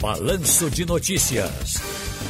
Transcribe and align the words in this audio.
Balanço 0.00 0.70
de 0.70 0.86
Notícias. 0.86 1.74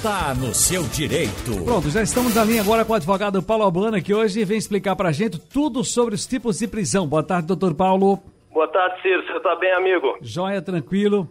Tá 0.03 0.34
no 0.34 0.53
seu 0.53 0.82
direito. 0.82 1.64
Pronto, 1.64 1.88
já 1.88 2.03
estamos 2.03 2.35
na 2.35 2.43
linha 2.43 2.62
agora 2.62 2.85
com 2.85 2.93
o 2.93 2.96
advogado 2.96 3.40
Paulo 3.40 3.62
Albana, 3.62 4.00
que 4.00 4.12
hoje 4.12 4.45
vem 4.45 4.58
explicar 4.58 4.96
pra 4.96 5.12
gente 5.12 5.38
tudo 5.38 5.85
sobre 5.85 6.17
os 6.17 6.27
tipos 6.27 6.59
de 6.59 6.67
prisão. 6.67 7.06
Boa 7.06 7.22
tarde, 7.22 7.46
doutor 7.46 7.72
Paulo. 7.75 8.19
Boa 8.53 8.67
tarde, 8.67 9.01
Ciro. 9.03 9.25
Você 9.25 9.38
tá 9.38 9.54
bem, 9.54 9.71
amigo? 9.71 10.19
Joia, 10.21 10.61
tranquilo. 10.61 11.29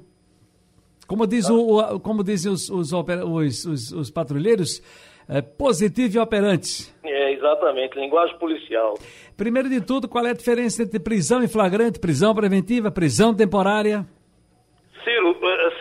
Como, 1.05 1.27
diz 1.27 1.49
o, 1.49 1.99
como 1.99 2.23
dizem 2.23 2.53
os, 2.53 2.69
os, 2.69 2.93
os, 2.93 3.65
os, 3.65 3.91
os 3.91 4.09
patrulheiros, 4.09 4.81
é 5.27 5.41
positivo 5.41 6.15
e 6.15 6.19
operante. 6.19 6.89
É, 7.03 7.33
exatamente, 7.33 7.99
linguagem 7.99 8.37
policial. 8.39 8.97
Primeiro 9.35 9.67
de 9.67 9.81
tudo, 9.81 10.07
qual 10.07 10.25
é 10.25 10.29
a 10.29 10.33
diferença 10.33 10.83
entre 10.83 10.99
prisão 10.99 11.43
em 11.43 11.49
flagrante, 11.49 11.99
prisão 11.99 12.33
preventiva, 12.33 12.89
prisão 12.89 13.33
temporária? 13.33 14.07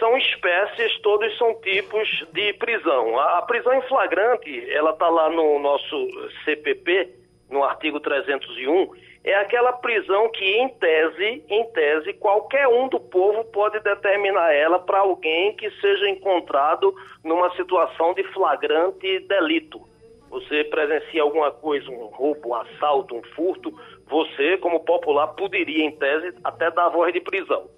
São 0.08 0.16
espécies, 0.16 0.98
todos 1.02 1.36
são 1.36 1.54
tipos 1.60 2.08
de 2.32 2.54
prisão. 2.54 3.18
A, 3.18 3.42
prisão 3.42 3.74
em 3.74 3.82
flagrante, 3.82 4.66
ela 4.72 4.92
está 4.92 5.06
lá 5.06 5.28
no 5.28 5.58
nosso 5.58 6.30
CPP, 6.46 7.10
no 7.50 7.62
artigo 7.62 8.00
301, 8.00 8.90
é 9.22 9.34
aquela 9.34 9.74
prisão 9.74 10.30
que, 10.30 10.46
em 10.46 10.70
tese, 10.70 11.44
em 11.50 11.62
tese, 11.72 12.14
qualquer 12.14 12.66
um 12.68 12.88
do 12.88 12.98
povo 12.98 13.44
pode 13.52 13.80
determinar 13.80 14.50
ela 14.54 14.78
para 14.78 15.00
alguém 15.00 15.54
que 15.56 15.70
seja 15.72 16.08
encontrado 16.08 16.94
numa 17.22 17.54
situação 17.54 18.14
de 18.14 18.24
flagrante 18.32 19.18
delito. 19.18 19.86
Você 20.30 20.64
presencia 20.64 21.20
alguma 21.20 21.50
coisa, 21.50 21.90
um 21.90 22.06
roubo, 22.06 22.48
um 22.48 22.54
assalto, 22.54 23.14
um 23.14 23.22
furto, 23.34 23.78
você, 24.06 24.56
como 24.56 24.80
popular, 24.80 25.26
poderia, 25.34 25.84
em 25.84 25.90
tese, 25.90 26.34
até 26.42 26.70
dar 26.70 26.88
voz 26.88 27.12
de 27.12 27.20
prisão. 27.20 27.68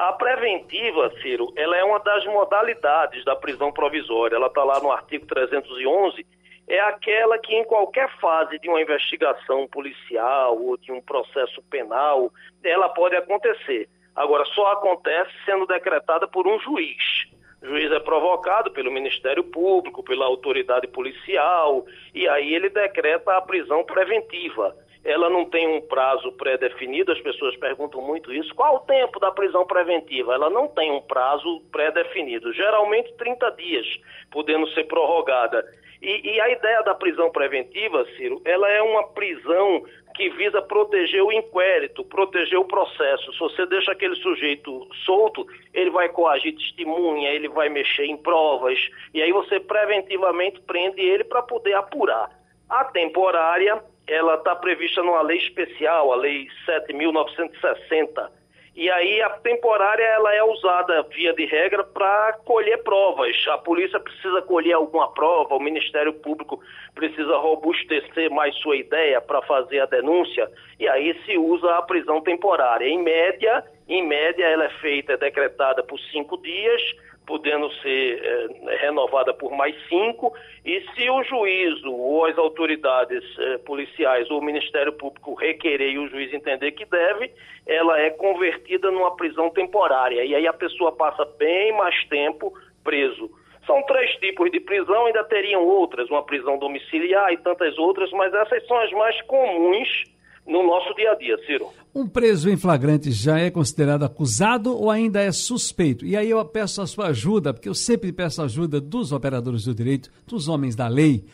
A 0.00 0.14
preventiva, 0.14 1.12
Ciro, 1.20 1.52
ela 1.54 1.76
é 1.76 1.84
uma 1.84 2.00
das 2.00 2.24
modalidades 2.24 3.22
da 3.22 3.36
prisão 3.36 3.70
provisória. 3.70 4.34
Ela 4.34 4.46
está 4.46 4.64
lá 4.64 4.80
no 4.80 4.90
artigo 4.90 5.26
311. 5.26 6.26
É 6.66 6.80
aquela 6.80 7.38
que, 7.38 7.54
em 7.54 7.64
qualquer 7.64 8.08
fase 8.18 8.58
de 8.60 8.70
uma 8.70 8.80
investigação 8.80 9.68
policial 9.68 10.58
ou 10.58 10.78
de 10.78 10.90
um 10.90 11.02
processo 11.02 11.62
penal, 11.64 12.32
ela 12.64 12.88
pode 12.88 13.14
acontecer. 13.14 13.90
Agora, 14.16 14.46
só 14.46 14.72
acontece 14.72 15.32
sendo 15.44 15.66
decretada 15.66 16.26
por 16.26 16.48
um 16.48 16.58
juiz. 16.60 17.26
O 17.60 17.66
juiz 17.66 17.92
é 17.92 18.00
provocado 18.00 18.70
pelo 18.70 18.90
Ministério 18.90 19.44
Público, 19.44 20.02
pela 20.02 20.24
autoridade 20.24 20.86
policial, 20.86 21.84
e 22.14 22.26
aí 22.26 22.54
ele 22.54 22.70
decreta 22.70 23.36
a 23.36 23.42
prisão 23.42 23.84
preventiva 23.84 24.74
ela 25.04 25.30
não 25.30 25.44
tem 25.44 25.66
um 25.66 25.80
prazo 25.80 26.30
pré-definido, 26.32 27.12
as 27.12 27.20
pessoas 27.20 27.56
perguntam 27.56 28.02
muito 28.02 28.32
isso. 28.32 28.54
Qual 28.54 28.76
o 28.76 28.80
tempo 28.80 29.18
da 29.18 29.30
prisão 29.30 29.66
preventiva? 29.66 30.34
Ela 30.34 30.50
não 30.50 30.68
tem 30.68 30.92
um 30.92 31.00
prazo 31.00 31.62
pré-definido, 31.72 32.52
geralmente 32.52 33.12
30 33.14 33.50
dias, 33.52 33.86
podendo 34.30 34.68
ser 34.68 34.84
prorrogada. 34.84 35.64
E, 36.02 36.34
e, 36.34 36.40
a 36.40 36.50
ideia 36.50 36.82
da 36.82 36.94
prisão 36.94 37.30
preventiva, 37.30 38.06
Ciro, 38.16 38.40
ela 38.44 38.68
é 38.70 38.80
uma 38.80 39.08
prisão 39.08 39.84
que 40.14 40.30
visa 40.30 40.60
proteger 40.62 41.22
o 41.22 41.32
inquérito, 41.32 42.04
proteger 42.04 42.58
o 42.58 42.64
processo. 42.64 43.32
Se 43.32 43.38
você 43.38 43.66
deixa 43.66 43.92
aquele 43.92 44.14
sujeito 44.16 44.86
solto, 45.04 45.46
ele 45.74 45.90
vai 45.90 46.08
coagir 46.08 46.56
testemunha, 46.56 47.30
ele 47.30 47.48
vai 47.48 47.68
mexer 47.68 48.04
em 48.04 48.16
provas, 48.16 48.78
e 49.12 49.22
aí 49.22 49.30
você 49.30 49.60
preventivamente 49.60 50.60
prende 50.62 51.00
ele 51.00 51.24
para 51.24 51.42
poder 51.42 51.74
apurar. 51.74 52.30
A 52.68 52.84
temporária 52.84 53.82
ela 54.10 54.34
está 54.34 54.56
prevista 54.56 55.02
numa 55.02 55.22
lei 55.22 55.38
especial, 55.38 56.12
a 56.12 56.16
Lei 56.16 56.48
7.960. 56.66 58.28
E 58.74 58.88
aí 58.90 59.20
a 59.20 59.30
temporária 59.30 60.04
ela 60.04 60.34
é 60.34 60.42
usada, 60.42 61.02
via 61.14 61.32
de 61.32 61.44
regra, 61.44 61.84
para 61.84 62.34
colher 62.44 62.82
provas. 62.82 63.36
A 63.48 63.58
polícia 63.58 64.00
precisa 64.00 64.42
colher 64.42 64.72
alguma 64.74 65.12
prova, 65.12 65.54
o 65.54 65.60
Ministério 65.60 66.12
Público 66.14 66.60
precisa 66.94 67.36
robustecer 67.36 68.30
mais 68.30 68.54
sua 68.56 68.76
ideia 68.76 69.20
para 69.20 69.42
fazer 69.42 69.80
a 69.80 69.86
denúncia, 69.86 70.50
e 70.78 70.88
aí 70.88 71.16
se 71.24 71.36
usa 71.36 71.76
a 71.76 71.82
prisão 71.82 72.20
temporária. 72.20 72.86
Em 72.86 73.02
média, 73.02 73.64
em 73.90 74.06
média 74.06 74.44
ela 74.44 74.64
é 74.64 74.70
feita, 74.80 75.14
é 75.14 75.16
decretada 75.16 75.82
por 75.82 75.98
cinco 76.12 76.36
dias, 76.38 76.80
podendo 77.26 77.70
ser 77.74 78.22
é, 78.24 78.76
renovada 78.76 79.32
por 79.34 79.52
mais 79.52 79.74
cinco, 79.88 80.34
e 80.64 80.80
se 80.94 81.08
o 81.10 81.22
juízo 81.22 81.92
ou 81.92 82.24
as 82.24 82.36
autoridades 82.38 83.22
é, 83.38 83.58
policiais 83.58 84.30
ou 84.30 84.38
o 84.38 84.44
Ministério 84.44 84.92
Público 84.92 85.34
requerer 85.34 85.92
e 85.92 85.98
o 85.98 86.08
juiz 86.08 86.32
entender 86.32 86.72
que 86.72 86.84
deve, 86.84 87.30
ela 87.66 88.00
é 88.00 88.10
convertida 88.10 88.90
numa 88.90 89.14
prisão 89.16 89.50
temporária. 89.50 90.24
E 90.24 90.34
aí 90.34 90.46
a 90.46 90.52
pessoa 90.52 90.92
passa 90.92 91.24
bem 91.38 91.72
mais 91.72 92.04
tempo 92.08 92.52
preso. 92.82 93.30
São 93.66 93.82
três 93.82 94.10
tipos 94.16 94.50
de 94.50 94.58
prisão, 94.58 95.06
ainda 95.06 95.22
teriam 95.24 95.64
outras, 95.64 96.08
uma 96.10 96.24
prisão 96.24 96.58
domiciliar 96.58 97.32
e 97.32 97.36
tantas 97.36 97.78
outras, 97.78 98.10
mas 98.10 98.32
essas 98.34 98.66
são 98.66 98.78
as 98.78 98.90
mais 98.92 99.20
comuns 99.22 100.04
no 100.46 100.62
nosso 100.62 100.94
dia 100.94 101.12
a 101.12 101.14
dia, 101.14 101.38
Ciro. 101.46 101.68
Um 101.92 102.06
preso 102.06 102.48
em 102.48 102.56
flagrante 102.56 103.10
já 103.10 103.38
é 103.38 103.50
considerado 103.50 104.04
acusado 104.04 104.76
ou 104.76 104.90
ainda 104.90 105.20
é 105.20 105.32
suspeito? 105.32 106.06
E 106.06 106.16
aí 106.16 106.30
eu 106.30 106.44
peço 106.44 106.80
a 106.80 106.86
sua 106.86 107.08
ajuda, 107.08 107.52
porque 107.52 107.68
eu 107.68 107.74
sempre 107.74 108.12
peço 108.12 108.40
ajuda 108.40 108.80
dos 108.80 109.10
operadores 109.10 109.64
do 109.64 109.74
direito, 109.74 110.08
dos 110.24 110.46
homens 110.46 110.76
da 110.76 110.86
lei, 110.86 111.24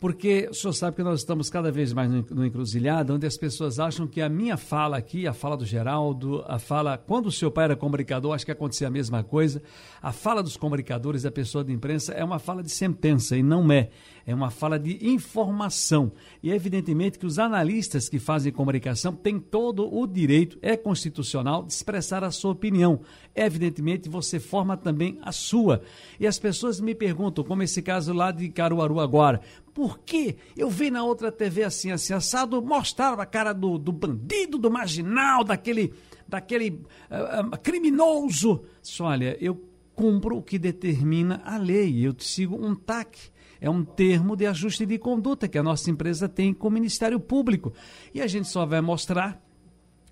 porque 0.00 0.48
o 0.50 0.54
senhor 0.54 0.72
sabe 0.72 0.96
que 0.96 1.02
nós 1.02 1.20
estamos 1.20 1.50
cada 1.50 1.70
vez 1.70 1.92
mais 1.92 2.10
no, 2.10 2.46
encruzilhado, 2.46 3.14
onde 3.14 3.26
as 3.26 3.36
pessoas 3.36 3.78
acham 3.78 4.06
que 4.06 4.22
a 4.22 4.30
minha 4.30 4.56
fala 4.56 4.96
aqui, 4.96 5.26
a 5.26 5.34
fala 5.34 5.58
do 5.58 5.66
Geraldo, 5.66 6.42
a 6.48 6.58
fala. 6.58 6.96
Quando 6.96 7.26
o 7.26 7.30
seu 7.30 7.50
pai 7.50 7.64
era 7.64 7.76
comunicador, 7.76 8.34
acho 8.34 8.46
que 8.46 8.50
acontecia 8.50 8.88
a 8.88 8.90
mesma 8.90 9.22
coisa. 9.22 9.62
A 10.00 10.10
fala 10.10 10.42
dos 10.42 10.56
comunicadores, 10.56 11.24
da 11.24 11.30
pessoa 11.30 11.62
de 11.62 11.70
imprensa, 11.70 12.14
é 12.14 12.24
uma 12.24 12.38
fala 12.38 12.62
de 12.62 12.70
sentença, 12.70 13.36
e 13.36 13.42
não 13.42 13.70
é. 13.70 13.90
É 14.26 14.34
uma 14.34 14.50
fala 14.50 14.78
de 14.78 15.06
informação. 15.06 16.12
E 16.42 16.50
é 16.50 16.54
evidentemente 16.54 17.18
que 17.18 17.26
os 17.26 17.38
analistas 17.38 18.08
que 18.08 18.18
fazem 18.18 18.52
comunicação 18.52 19.14
têm 19.14 19.38
todo 19.38 19.92
o 19.92 20.06
direito, 20.06 20.58
é 20.62 20.78
constitucional, 20.78 21.62
de 21.64 21.72
expressar 21.74 22.24
a 22.24 22.30
sua 22.30 22.52
opinião. 22.52 23.00
Evidentemente, 23.34 24.08
você 24.08 24.40
forma 24.40 24.76
também 24.76 25.18
a 25.22 25.32
sua. 25.32 25.82
E 26.18 26.26
as 26.26 26.38
pessoas 26.38 26.80
me 26.80 26.94
perguntam, 26.94 27.44
como 27.44 27.62
esse 27.62 27.82
caso 27.82 28.12
lá 28.14 28.30
de 28.30 28.48
Caruaru 28.48 29.00
agora, 29.00 29.40
por 29.74 30.00
que 30.00 30.36
eu 30.56 30.68
vi 30.68 30.90
na 30.90 31.02
outra 31.02 31.30
TV 31.30 31.62
assim, 31.64 31.90
assim, 31.90 32.12
assado, 32.12 32.60
mostrava 32.62 33.22
a 33.22 33.26
cara 33.26 33.52
do, 33.52 33.78
do 33.78 33.92
bandido, 33.92 34.58
do 34.58 34.70
marginal, 34.70 35.44
daquele, 35.44 35.94
daquele 36.26 36.82
uh, 37.10 37.58
criminoso. 37.62 38.64
Só, 38.82 39.04
olha, 39.06 39.36
eu 39.40 39.64
cumpro 39.94 40.36
o 40.36 40.42
que 40.42 40.58
determina 40.58 41.42
a 41.44 41.56
lei, 41.56 42.06
eu 42.06 42.14
sigo 42.18 42.56
um 42.56 42.74
TAC. 42.74 43.18
É 43.60 43.68
um 43.68 43.84
termo 43.84 44.34
de 44.34 44.46
ajuste 44.46 44.86
de 44.86 44.98
conduta 44.98 45.46
que 45.46 45.58
a 45.58 45.62
nossa 45.62 45.90
empresa 45.90 46.26
tem 46.26 46.54
com 46.54 46.68
o 46.68 46.70
Ministério 46.70 47.20
Público. 47.20 47.74
E 48.14 48.22
a 48.22 48.26
gente 48.26 48.48
só 48.48 48.64
vai 48.64 48.80
mostrar 48.80 49.38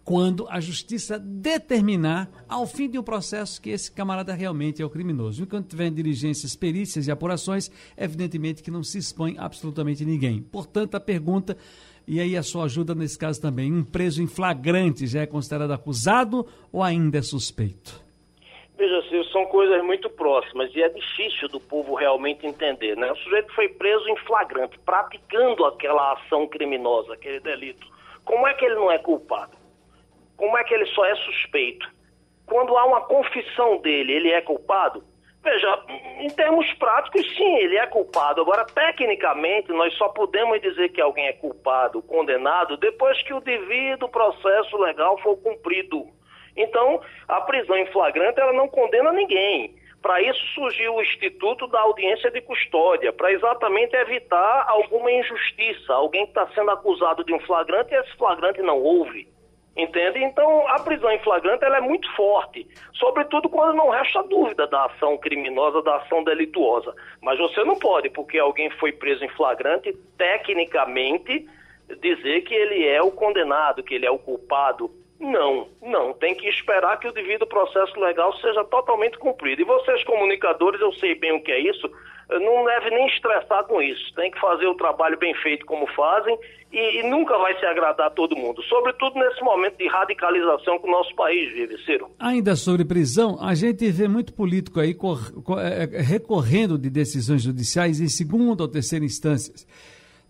quando 0.09 0.47
a 0.49 0.59
justiça 0.59 1.19
determinar, 1.19 2.31
ao 2.49 2.67
fim 2.67 2.89
de 2.89 2.99
um 2.99 3.03
processo, 3.03 3.61
que 3.61 3.69
esse 3.69 3.93
camarada 3.93 4.33
realmente 4.33 4.81
é 4.81 4.87
o 4.87 4.89
criminoso. 4.89 5.43
Enquanto 5.43 5.69
tiver 5.69 5.91
diligências, 5.91 6.57
perícias 6.57 7.07
e 7.07 7.11
apurações, 7.11 7.71
evidentemente 7.95 8.63
que 8.63 8.71
não 8.71 8.83
se 8.83 8.97
expõe 8.97 9.37
absolutamente 9.39 10.07
ninguém. 10.07 10.41
Portanto, 10.41 10.95
a 10.95 11.01
pergunta, 11.01 11.59
e 12.07 12.21
aí 12.21 12.39
a 12.39 12.43
sua 12.43 12.65
ajuda 12.65 12.95
nesse 12.95 13.19
caso 13.19 13.39
também, 13.39 13.71
um 13.71 13.85
preso 13.85 14.23
em 14.23 14.27
flagrante 14.27 15.07
já 15.07 15.21
é 15.21 15.27
considerado 15.27 15.73
acusado 15.73 16.47
ou 16.73 16.83
ainda 16.83 17.19
é 17.19 17.23
suspeito? 17.23 18.03
Veja, 18.79 19.03
Ciro, 19.11 19.27
são 19.27 19.45
coisas 19.45 19.85
muito 19.85 20.09
próximas 20.09 20.75
e 20.75 20.81
é 20.81 20.89
difícil 20.89 21.49
do 21.49 21.61
povo 21.61 21.95
realmente 21.95 22.47
entender, 22.47 22.97
né? 22.97 23.13
O 23.13 23.17
sujeito 23.17 23.53
foi 23.55 23.69
preso 23.69 24.09
em 24.09 24.17
flagrante, 24.25 24.79
praticando 24.87 25.67
aquela 25.67 26.15
ação 26.15 26.47
criminosa, 26.47 27.13
aquele 27.13 27.41
delito. 27.41 27.87
Como 28.25 28.47
é 28.49 28.55
que 28.55 28.65
ele 28.65 28.77
não 28.77 28.91
é 28.91 28.97
culpado? 28.97 29.68
Como 30.38 30.56
é 30.56 30.65
que 30.65 30.72
ele 30.72 30.87
só 30.87 31.04
é 31.04 31.15
suspeito? 31.16 31.87
Quando 32.47 32.78
há 32.78 32.87
uma 32.87 33.03
confissão 33.03 33.76
dele, 33.82 34.12
ele 34.12 34.31
é 34.31 34.40
culpado? 34.40 35.05
Veja, 35.43 35.82
em 36.20 36.31
termos 36.31 36.73
práticos, 36.75 37.23
sim, 37.37 37.56
ele 37.56 37.76
é 37.76 37.87
culpado. 37.87 38.40
Agora, 38.40 38.64
tecnicamente, 38.64 39.73
nós 39.73 39.93
só 39.94 40.08
podemos 40.08 40.61
dizer 40.61 40.90
que 40.90 41.00
alguém 41.00 41.26
é 41.26 41.32
culpado, 41.32 42.00
condenado, 42.02 42.76
depois 42.76 43.20
que 43.23 43.35
o 43.35 43.40
devido 43.40 44.08
processo 44.08 44.76
legal 44.79 45.19
for 45.19 45.37
cumprido. 45.38 46.06
Então, 46.56 47.00
a 47.26 47.41
prisão 47.41 47.76
em 47.76 47.87
flagrante, 47.87 48.41
ela 48.41 48.52
não 48.52 48.69
condena 48.69 49.12
ninguém. 49.12 49.75
Para 50.00 50.23
isso 50.23 50.41
surgiu 50.55 50.94
o 50.94 51.02
Instituto 51.02 51.67
da 51.67 51.81
Audiência 51.81 52.31
de 52.31 52.41
Custódia, 52.41 53.12
para 53.12 53.32
exatamente 53.32 53.96
evitar 53.96 54.64
alguma 54.69 55.11
injustiça. 55.11 55.93
Alguém 55.93 56.25
que 56.25 56.31
está 56.31 56.46
sendo 56.55 56.70
acusado 56.70 57.25
de 57.25 57.34
um 57.34 57.41
flagrante 57.41 57.93
e 57.93 57.99
esse 57.99 58.17
flagrante 58.17 58.62
não 58.62 58.81
houve. 58.81 59.29
Entende? 59.79 60.19
Então, 60.25 60.67
a 60.67 60.81
prisão 60.81 61.09
em 61.13 61.21
flagrante 61.21 61.65
ela 61.65 61.77
é 61.77 61.81
muito 61.81 62.11
forte, 62.17 62.67
sobretudo 62.95 63.49
quando 63.49 63.77
não 63.77 63.91
resta 63.91 64.25
dúvida 64.25 64.67
da 64.67 64.87
ação 64.87 65.17
criminosa, 65.17 65.81
da 65.83 65.99
ação 65.99 66.25
delituosa. 66.25 66.93
Mas 67.23 67.39
você 67.39 67.63
não 67.63 67.79
pode, 67.79 68.11
porque 68.11 68.41
alguém 68.41 68.71
foi 68.71 68.91
preso 68.91 69.25
em 69.25 69.29
flagrante, 69.29 69.97
tecnicamente, 70.17 71.49
dizer 72.01 72.41
que 72.41 72.55
ele 72.55 72.89
é 72.89 73.01
o 73.01 73.13
condenado, 73.13 73.85
que 73.85 73.95
ele 73.95 74.05
é 74.05 74.11
o 74.11 74.19
culpado. 74.19 74.91
Não, 75.21 75.69
não. 75.81 76.13
Tem 76.13 76.35
que 76.35 76.49
esperar 76.49 76.99
que 76.99 77.07
o 77.07 77.13
devido 77.13 77.47
processo 77.47 77.99
legal 78.01 78.33
seja 78.39 78.65
totalmente 78.65 79.17
cumprido. 79.17 79.63
E 79.63 79.65
vocês, 79.65 80.03
comunicadores, 80.03 80.81
eu 80.81 80.93
sei 80.95 81.15
bem 81.15 81.31
o 81.31 81.41
que 81.41 81.53
é 81.53 81.61
isso, 81.61 81.89
não 82.31 82.65
deve 82.65 82.91
nem 82.91 83.07
estressar 83.07 83.65
com 83.65 83.81
isso. 83.81 84.13
Tem 84.15 84.31
que 84.31 84.39
fazer 84.39 84.67
o 84.67 84.75
trabalho 84.75 85.19
bem 85.19 85.35
feito 85.37 85.65
como 85.65 85.87
fazem 85.95 86.39
e, 86.71 87.01
e, 87.01 87.03
nunca 87.09 87.39
vai 87.39 87.59
se 87.59 87.65
agradar 87.65 88.09
a 88.09 88.11
todo 88.11 88.37
mundo. 88.37 88.63
Sobretudo 88.65 89.19
nesse 89.19 89.43
momento 89.43 89.79
de 89.79 89.89
radicalização 89.89 90.79
que 90.79 90.87
o 90.87 90.91
nosso 90.91 91.15
país 91.15 91.51
vive, 91.53 91.79
Ciro. 91.85 92.11
Ainda 92.19 92.55
sobre 92.55 92.85
prisão, 92.85 93.39
a 93.41 93.55
gente 93.55 93.91
vê 93.91 94.07
muito 94.07 94.35
político 94.35 94.79
aí 94.79 94.93
cor, 94.93 95.33
cor, 95.43 95.59
é, 95.59 95.85
é, 95.85 96.03
recorrendo 96.03 96.77
de 96.77 96.91
decisões 96.91 97.43
judiciais 97.43 98.01
em 98.01 98.09
segunda 98.09 98.63
ou 98.63 98.69
terceira 98.69 99.05
instâncias. 99.05 99.67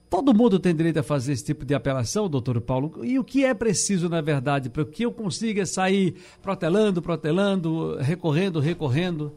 Todo 0.08 0.32
mundo 0.32 0.58
tem 0.58 0.74
direito 0.74 1.00
a 1.00 1.02
fazer 1.02 1.32
esse 1.32 1.44
tipo 1.44 1.66
de 1.66 1.74
apelação, 1.74 2.30
doutor 2.30 2.58
Paulo? 2.60 3.04
E 3.04 3.18
o 3.18 3.24
que 3.24 3.44
é 3.44 3.52
preciso, 3.52 4.08
na 4.08 4.22
verdade, 4.22 4.70
para 4.70 4.84
que 4.84 5.02
eu 5.04 5.12
consiga 5.12 5.66
sair 5.66 6.14
protelando, 6.40 7.02
protelando, 7.02 7.96
recorrendo, 7.96 8.58
recorrendo? 8.58 9.36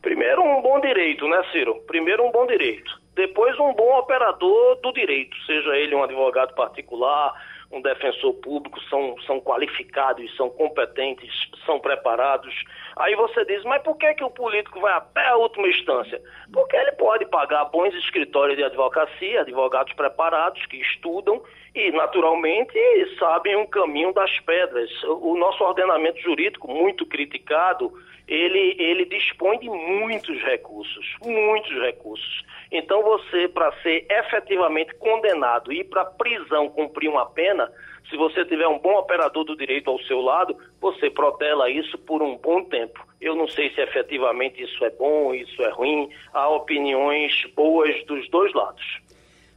Primeiro, 0.00 0.31
um 0.42 0.62
bom 0.62 0.80
direito, 0.80 1.26
né, 1.28 1.42
Ciro? 1.52 1.80
Primeiro, 1.86 2.24
um 2.24 2.32
bom 2.32 2.46
direito. 2.46 3.00
Depois, 3.14 3.58
um 3.58 3.72
bom 3.74 3.98
operador 3.98 4.76
do 4.82 4.92
direito, 4.92 5.36
seja 5.44 5.76
ele 5.76 5.94
um 5.94 6.02
advogado 6.02 6.54
particular, 6.54 7.34
um 7.72 7.80
defensor 7.80 8.34
público, 8.34 8.78
são, 8.82 9.16
são 9.26 9.40
qualificados, 9.40 10.36
são 10.36 10.50
competentes, 10.50 11.32
são 11.64 11.80
preparados. 11.80 12.54
Aí 12.96 13.14
você 13.16 13.44
diz, 13.46 13.64
mas 13.64 13.82
por 13.82 13.96
que, 13.96 14.12
que 14.14 14.22
o 14.22 14.30
político 14.30 14.78
vai 14.80 14.92
até 14.92 15.26
a 15.28 15.36
última 15.36 15.66
instância? 15.66 16.20
Porque 16.52 16.76
ele 16.76 16.92
pode 16.92 17.24
pagar 17.26 17.64
bons 17.66 17.94
escritórios 17.94 18.58
de 18.58 18.64
advocacia, 18.64 19.40
advogados 19.40 19.92
preparados 19.94 20.64
que 20.66 20.76
estudam 20.76 21.42
e, 21.74 21.90
naturalmente, 21.92 22.78
sabem 23.18 23.56
o 23.56 23.66
caminho 23.66 24.12
das 24.12 24.38
pedras. 24.40 24.90
O 25.04 25.36
nosso 25.36 25.64
ordenamento 25.64 26.20
jurídico, 26.20 26.70
muito 26.70 27.06
criticado, 27.06 27.90
ele, 28.28 28.76
ele 28.78 29.04
dispõe 29.06 29.58
de 29.58 29.68
muitos 29.68 30.40
recursos, 30.42 31.16
muitos 31.24 31.72
recursos. 31.80 32.44
Então, 32.72 33.02
você, 33.02 33.46
para 33.48 33.70
ser 33.82 34.06
efetivamente 34.10 34.94
condenado 34.94 35.70
e 35.70 35.80
ir 35.80 35.84
para 35.84 36.06
prisão 36.06 36.70
cumprir 36.70 37.08
uma 37.08 37.26
pena, 37.26 37.70
se 38.08 38.16
você 38.16 38.46
tiver 38.46 38.66
um 38.66 38.78
bom 38.78 38.96
operador 38.98 39.44
do 39.44 39.54
direito 39.54 39.90
ao 39.90 39.98
seu 40.00 40.22
lado, 40.22 40.56
você 40.80 41.10
protela 41.10 41.70
isso 41.70 41.98
por 41.98 42.22
um 42.22 42.36
bom 42.36 42.64
tempo. 42.64 42.98
Eu 43.20 43.36
não 43.36 43.46
sei 43.46 43.70
se 43.74 43.80
efetivamente 43.82 44.62
isso 44.62 44.82
é 44.84 44.90
bom, 44.90 45.34
isso 45.34 45.62
é 45.62 45.70
ruim, 45.70 46.08
há 46.32 46.48
opiniões 46.48 47.32
boas 47.54 48.04
dos 48.06 48.28
dois 48.30 48.52
lados. 48.54 48.82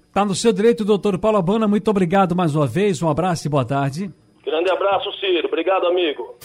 Está 0.07 0.25
no 0.25 0.35
seu 0.35 0.51
direito, 0.51 0.83
doutor 0.83 1.17
Paulo 1.17 1.37
Abana. 1.37 1.67
Muito 1.67 1.89
obrigado 1.89 2.35
mais 2.35 2.53
uma 2.53 2.67
vez. 2.67 3.01
Um 3.01 3.09
abraço 3.09 3.47
e 3.47 3.49
boa 3.49 3.65
tarde. 3.65 4.11
Grande 4.45 4.69
abraço, 4.69 5.11
Ciro. 5.19 5.47
Obrigado, 5.47 5.87
amigo. 5.87 6.37